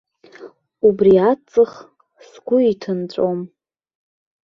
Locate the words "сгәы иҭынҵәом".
2.29-3.39